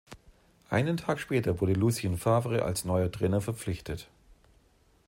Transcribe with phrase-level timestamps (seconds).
[0.71, 4.07] Einen Tag später wurde Lucien Favre als neuer Trainer verpflichtet.